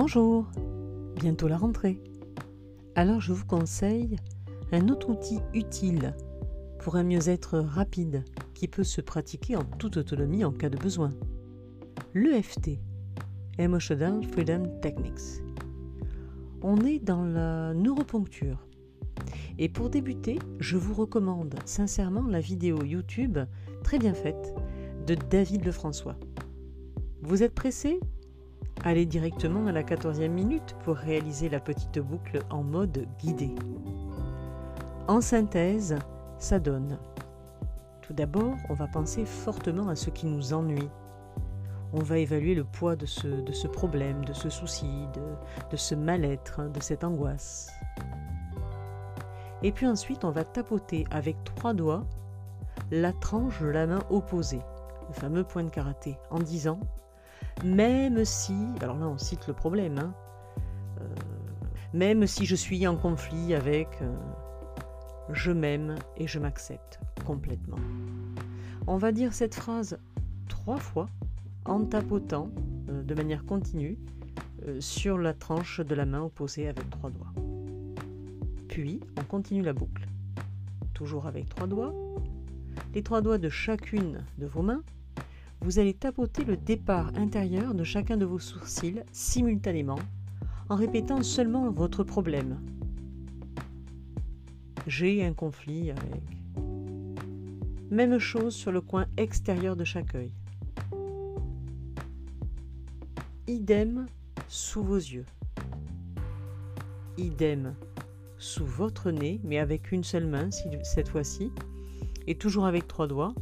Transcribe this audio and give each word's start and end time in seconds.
Bonjour, 0.00 0.46
bientôt 1.16 1.48
la 1.48 1.56
rentrée. 1.56 2.00
Alors 2.94 3.20
je 3.20 3.32
vous 3.32 3.44
conseille 3.44 4.14
un 4.70 4.90
autre 4.90 5.10
outil 5.10 5.40
utile 5.54 6.14
pour 6.78 6.94
un 6.94 7.02
mieux-être 7.02 7.58
rapide 7.58 8.22
qui 8.54 8.68
peut 8.68 8.84
se 8.84 9.00
pratiquer 9.00 9.56
en 9.56 9.64
toute 9.64 9.96
autonomie 9.96 10.44
en 10.44 10.52
cas 10.52 10.68
de 10.68 10.78
besoin. 10.78 11.10
L'EFT, 12.14 12.78
Emotional 13.58 14.22
Freedom 14.22 14.68
Techniques. 14.80 15.42
On 16.62 16.76
est 16.84 17.00
dans 17.00 17.24
la 17.24 17.74
neuroponcture. 17.74 18.68
Et 19.58 19.68
pour 19.68 19.90
débuter, 19.90 20.38
je 20.60 20.76
vous 20.76 20.94
recommande 20.94 21.56
sincèrement 21.64 22.28
la 22.28 22.38
vidéo 22.38 22.84
YouTube 22.84 23.40
très 23.82 23.98
bien 23.98 24.14
faite 24.14 24.54
de 25.08 25.16
David 25.16 25.64
Lefrançois. 25.64 26.14
Vous 27.20 27.42
êtes 27.42 27.56
pressé? 27.56 27.98
Allez 28.84 29.06
directement 29.06 29.66
à 29.66 29.72
la 29.72 29.82
14e 29.82 30.28
minute 30.28 30.76
pour 30.84 30.96
réaliser 30.96 31.48
la 31.48 31.58
petite 31.58 31.98
boucle 31.98 32.42
en 32.48 32.62
mode 32.62 33.06
guidé. 33.18 33.50
En 35.08 35.20
synthèse, 35.20 35.96
ça 36.38 36.60
donne. 36.60 36.98
Tout 38.02 38.12
d'abord, 38.12 38.54
on 38.68 38.74
va 38.74 38.86
penser 38.86 39.24
fortement 39.24 39.88
à 39.88 39.96
ce 39.96 40.10
qui 40.10 40.26
nous 40.26 40.52
ennuie. 40.52 40.88
On 41.92 42.02
va 42.02 42.18
évaluer 42.18 42.54
le 42.54 42.64
poids 42.64 42.94
de 42.94 43.06
ce, 43.06 43.66
problème, 43.66 44.24
de 44.24 44.32
ce 44.32 44.48
souci, 44.48 44.86
de 45.70 45.76
ce 45.76 45.94
mal-être, 45.94 46.70
de 46.70 46.80
cette 46.80 47.02
angoisse. 47.02 47.72
Et 49.62 49.72
puis 49.72 49.86
ensuite, 49.86 50.24
on 50.24 50.30
va 50.30 50.44
tapoter 50.44 51.04
avec 51.10 51.36
trois 51.44 51.74
doigts 51.74 52.04
la 52.92 53.12
tranche 53.12 53.60
de 53.60 53.66
la 53.66 53.86
main 53.86 54.02
opposée, 54.08 54.62
le 55.08 55.14
fameux 55.14 55.44
point 55.44 55.64
de 55.64 55.70
karaté, 55.70 56.16
en 56.30 56.38
disant 56.38 56.78
même 57.64 58.24
si, 58.24 58.54
alors 58.80 58.98
là 58.98 59.08
on 59.08 59.18
cite 59.18 59.46
le 59.48 59.54
problème, 59.54 59.98
hein, 59.98 60.14
euh, 61.00 61.04
même 61.92 62.26
si 62.26 62.46
je 62.46 62.54
suis 62.54 62.86
en 62.86 62.96
conflit 62.96 63.54
avec 63.54 63.88
euh, 64.02 64.14
je 65.32 65.52
m'aime 65.52 65.96
et 66.16 66.26
je 66.26 66.38
m'accepte 66.38 67.00
complètement. 67.24 67.78
On 68.86 68.96
va 68.96 69.12
dire 69.12 69.34
cette 69.34 69.54
phrase 69.54 69.98
trois 70.48 70.78
fois 70.78 71.08
en 71.64 71.84
tapotant 71.84 72.50
euh, 72.88 73.02
de 73.02 73.14
manière 73.14 73.44
continue 73.44 73.98
sur 74.80 75.18
la 75.18 75.32
tranche 75.32 75.80
de 75.80 75.94
la 75.94 76.04
main 76.04 76.20
opposée 76.20 76.68
avec 76.68 76.90
trois 76.90 77.10
doigts. 77.10 77.32
Puis 78.68 79.00
on 79.18 79.22
continue 79.22 79.62
la 79.62 79.72
boucle, 79.72 80.06
toujours 80.94 81.26
avec 81.26 81.48
trois 81.48 81.66
doigts. 81.66 81.94
Les 82.94 83.02
trois 83.02 83.22
doigts 83.22 83.38
de 83.38 83.48
chacune 83.48 84.18
de 84.36 84.46
vos 84.46 84.62
mains 84.62 84.82
vous 85.60 85.78
allez 85.78 85.94
tapoter 85.94 86.44
le 86.44 86.56
départ 86.56 87.12
intérieur 87.16 87.74
de 87.74 87.84
chacun 87.84 88.16
de 88.16 88.24
vos 88.24 88.38
sourcils 88.38 89.02
simultanément 89.12 89.98
en 90.68 90.76
répétant 90.76 91.22
seulement 91.22 91.70
votre 91.70 92.04
problème. 92.04 92.60
J'ai 94.86 95.24
un 95.24 95.32
conflit 95.32 95.90
avec. 95.90 96.22
Même 97.90 98.18
chose 98.18 98.54
sur 98.54 98.70
le 98.70 98.80
coin 98.80 99.06
extérieur 99.16 99.76
de 99.76 99.84
chaque 99.84 100.14
œil. 100.14 100.32
Idem 103.46 104.06
sous 104.46 104.82
vos 104.82 104.96
yeux. 104.96 105.24
Idem 107.16 107.74
sous 108.38 108.66
votre 108.66 109.10
nez, 109.10 109.40
mais 109.42 109.58
avec 109.58 109.90
une 109.90 110.04
seule 110.04 110.26
main 110.26 110.50
cette 110.82 111.08
fois-ci, 111.08 111.50
et 112.26 112.36
toujours 112.36 112.66
avec 112.66 112.86
trois 112.86 113.08
doigts 113.08 113.34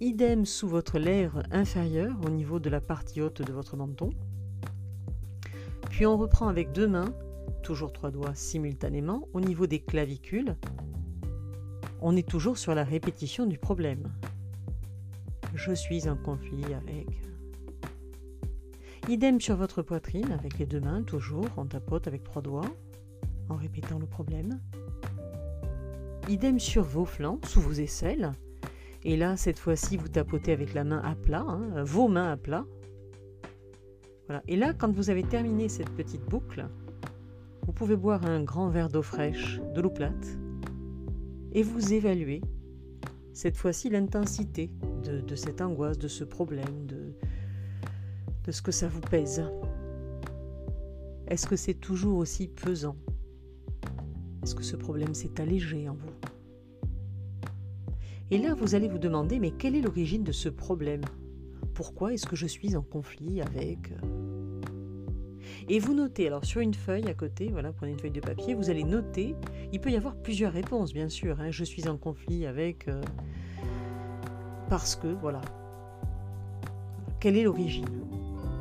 idem 0.00 0.44
sous 0.44 0.68
votre 0.68 0.98
lèvre 0.98 1.42
inférieure 1.50 2.16
au 2.24 2.30
niveau 2.30 2.58
de 2.58 2.70
la 2.70 2.80
partie 2.80 3.20
haute 3.20 3.42
de 3.42 3.52
votre 3.52 3.76
menton. 3.76 4.10
Puis 5.90 6.06
on 6.06 6.16
reprend 6.16 6.48
avec 6.48 6.72
deux 6.72 6.88
mains, 6.88 7.14
toujours 7.62 7.92
trois 7.92 8.10
doigts 8.10 8.34
simultanément, 8.34 9.28
au 9.32 9.40
niveau 9.40 9.66
des 9.66 9.80
clavicules. 9.80 10.56
On 12.00 12.16
est 12.16 12.28
toujours 12.28 12.58
sur 12.58 12.74
la 12.74 12.84
répétition 12.84 13.46
du 13.46 13.58
problème. 13.58 14.12
Je 15.54 15.72
suis 15.72 16.08
en 16.08 16.16
conflit 16.16 16.64
avec. 16.74 17.08
Idem 19.08 19.40
sur 19.40 19.56
votre 19.56 19.82
poitrine 19.82 20.32
avec 20.32 20.58
les 20.58 20.66
deux 20.66 20.80
mains, 20.80 21.02
toujours, 21.02 21.46
on 21.56 21.66
tapote 21.66 22.08
avec 22.08 22.24
trois 22.24 22.42
doigts, 22.42 22.74
en 23.48 23.56
répétant 23.56 23.98
le 23.98 24.06
problème. 24.06 24.60
Idem 26.28 26.58
sur 26.58 26.82
vos 26.82 27.04
flancs, 27.04 27.40
sous 27.46 27.60
vos 27.60 27.72
aisselles, 27.72 28.32
et 29.04 29.16
là, 29.16 29.36
cette 29.36 29.58
fois-ci, 29.58 29.96
vous 29.96 30.08
tapotez 30.08 30.52
avec 30.52 30.72
la 30.72 30.84
main 30.84 31.00
à 31.04 31.14
plat, 31.14 31.44
hein, 31.46 31.82
vos 31.84 32.08
mains 32.08 32.32
à 32.32 32.36
plat. 32.36 32.64
Et 34.48 34.56
là, 34.56 34.72
quand 34.72 34.90
vous 34.90 35.10
avez 35.10 35.22
terminé 35.22 35.68
cette 35.68 35.90
petite 35.90 36.24
boucle, 36.24 36.66
vous 37.66 37.72
pouvez 37.72 37.96
boire 37.96 38.24
un 38.24 38.42
grand 38.42 38.68
verre 38.68 38.88
d'eau 38.88 39.02
fraîche, 39.02 39.60
de 39.74 39.80
l'eau 39.82 39.90
plate, 39.90 40.38
et 41.52 41.62
vous 41.62 41.92
évaluez 41.92 42.40
cette 43.34 43.56
fois-ci 43.56 43.90
l'intensité 43.90 44.70
de, 45.02 45.34
cette 45.34 45.60
angoisse, 45.60 45.98
de 45.98 46.08
ce 46.08 46.24
problème, 46.24 46.86
de 46.86 48.52
ce 48.52 48.62
que 48.62 48.72
ça 48.72 48.88
vous 48.88 49.00
pèse. 49.00 49.44
Est-ce 51.26 51.46
que 51.46 51.56
c'est 51.56 51.74
toujours 51.74 52.18
aussi 52.18 52.48
pesant? 52.48 52.96
Est-ce 54.42 54.54
que 54.54 54.62
ce 54.62 54.76
problème 54.76 55.14
s'est 55.14 55.40
allégé 55.40 55.88
en 55.88 55.94
vous? 55.94 56.33
Et 58.30 58.38
là, 58.38 58.54
vous 58.54 58.74
allez 58.74 58.88
vous 58.88 58.98
demander, 58.98 59.38
mais 59.38 59.50
quelle 59.50 59.76
est 59.76 59.82
l'origine 59.82 60.24
de 60.24 60.32
ce 60.32 60.48
problème? 60.48 61.02
Pourquoi 61.74 62.12
est-ce 62.14 62.26
que 62.26 62.36
je 62.36 62.46
suis 62.46 62.76
en 62.76 62.82
conflit 62.82 63.42
avec... 63.42 63.92
Euh? 63.92 64.60
Et 65.68 65.78
vous 65.78 65.94
notez, 65.94 66.26
alors 66.26 66.44
sur 66.44 66.60
une 66.60 66.74
feuille 66.74 67.08
à 67.08 67.14
côté, 67.14 67.48
voilà, 67.50 67.72
prenez 67.72 67.92
une 67.92 67.98
feuille 67.98 68.10
de 68.10 68.20
papier, 68.20 68.54
vous 68.54 68.70
allez 68.70 68.84
noter, 68.84 69.34
il 69.72 69.80
peut 69.80 69.90
y 69.90 69.96
avoir 69.96 70.16
plusieurs 70.16 70.52
réponses, 70.52 70.92
bien 70.92 71.08
sûr. 71.08 71.40
Hein. 71.40 71.50
je 71.50 71.64
suis 71.64 71.88
en 71.88 71.96
conflit 71.96 72.46
avec... 72.46 72.88
Euh, 72.88 73.02
parce 74.68 74.96
que, 74.96 75.08
voilà. 75.08 75.40
Quelle 77.20 77.36
est 77.36 77.44
l'origine? 77.44 78.04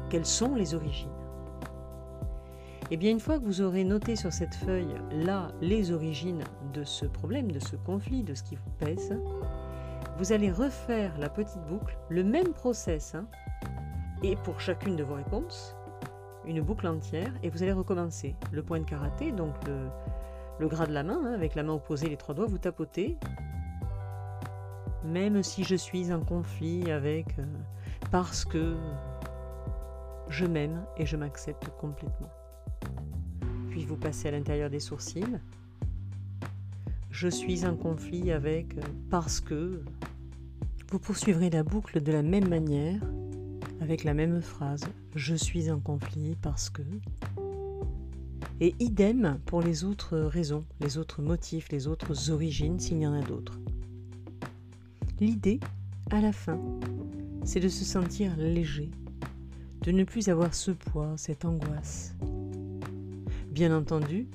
Quelles 0.09 0.25
sont 0.25 0.55
les 0.55 0.73
origines? 0.73 1.12
Eh 2.91 2.97
bien, 2.97 3.11
une 3.11 3.19
fois 3.19 3.39
que 3.39 3.45
vous 3.45 3.61
aurez 3.61 3.83
noté 3.83 4.15
sur 4.15 4.33
cette 4.33 4.55
feuille 4.55 4.95
là 5.11 5.51
les 5.61 5.91
origines 5.91 6.43
de 6.73 6.83
ce 6.83 7.05
problème, 7.05 7.51
de 7.51 7.59
ce 7.59 7.75
conflit, 7.75 8.23
de 8.23 8.33
ce 8.33 8.43
qui 8.43 8.55
vous 8.55 8.71
pèse, 8.77 9.17
vous 10.17 10.31
allez 10.31 10.51
refaire 10.51 11.17
la 11.17 11.29
petite 11.29 11.61
boucle, 11.67 11.97
le 12.09 12.23
même 12.23 12.53
process, 12.53 13.15
hein, 13.15 13.25
et 14.21 14.35
pour 14.35 14.59
chacune 14.59 14.95
de 14.95 15.03
vos 15.03 15.15
réponses, 15.15 15.75
une 16.45 16.61
boucle 16.61 16.87
entière, 16.87 17.33
et 17.41 17.49
vous 17.49 17.63
allez 17.63 17.71
recommencer. 17.71 18.35
Le 18.51 18.61
point 18.61 18.79
de 18.79 18.85
karaté, 18.85 19.31
donc 19.31 19.55
le, 19.65 19.87
le 20.59 20.67
gras 20.67 20.85
de 20.85 20.93
la 20.93 21.03
main, 21.03 21.19
hein, 21.25 21.33
avec 21.33 21.55
la 21.55 21.63
main 21.63 21.73
opposée, 21.73 22.09
les 22.09 22.17
trois 22.17 22.35
doigts, 22.35 22.47
vous 22.47 22.57
tapotez. 22.57 23.17
Même 25.03 25.41
si 25.41 25.63
je 25.63 25.75
suis 25.75 26.13
en 26.13 26.21
conflit 26.21 26.91
avec, 26.91 27.39
euh, 27.39 27.45
parce 28.11 28.45
que 28.45 28.75
je 30.29 30.45
m'aime 30.45 30.85
et 30.97 31.05
je 31.05 31.17
m'accepte 31.17 31.69
complètement 31.79 32.29
puis 33.73 33.85
vous 33.85 33.95
passez 33.95 34.27
à 34.27 34.31
l'intérieur 34.31 34.69
des 34.69 34.79
sourcils. 34.79 35.39
Je 37.09 37.27
suis 37.27 37.65
en 37.65 37.75
conflit 37.75 38.31
avec 38.31 38.75
parce 39.09 39.39
que 39.39 39.81
vous 40.91 40.99
poursuivrez 40.99 41.49
la 41.49 41.63
boucle 41.63 41.99
de 41.99 42.11
la 42.11 42.21
même 42.21 42.47
manière 42.47 43.01
avec 43.81 44.03
la 44.03 44.13
même 44.13 44.43
phrase. 44.43 44.83
Je 45.15 45.33
suis 45.33 45.71
en 45.71 45.79
conflit 45.79 46.35
parce 46.39 46.69
que. 46.69 46.83
Et 48.61 48.75
idem 48.79 49.39
pour 49.47 49.63
les 49.63 49.85
autres 49.85 50.19
raisons, 50.19 50.65
les 50.79 50.99
autres 50.99 51.23
motifs, 51.23 51.69
les 51.71 51.87
autres 51.87 52.29
origines 52.29 52.79
s'il 52.79 52.99
y 52.99 53.07
en 53.07 53.19
a 53.19 53.23
d'autres. 53.23 53.59
L'idée, 55.19 55.59
à 56.11 56.21
la 56.21 56.31
fin, 56.31 56.59
c'est 57.43 57.59
de 57.59 57.69
se 57.69 57.83
sentir 57.83 58.37
léger, 58.37 58.91
de 59.81 59.91
ne 59.91 60.03
plus 60.03 60.29
avoir 60.29 60.53
ce 60.53 60.69
poids, 60.69 61.15
cette 61.17 61.43
angoisse, 61.43 62.15
Bien 63.53 63.71
entendu, 63.71 64.27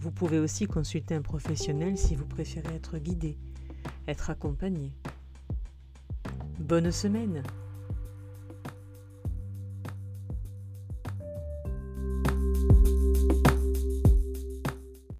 vous 0.00 0.10
pouvez 0.10 0.38
aussi 0.38 0.66
consulter 0.66 1.14
un 1.14 1.20
professionnel 1.20 1.98
si 1.98 2.16
vous 2.16 2.24
préférez 2.24 2.76
être 2.76 2.96
guidé, 2.96 3.36
être 4.08 4.30
accompagné. 4.30 4.94
Bonne 6.58 6.90
semaine 6.90 7.42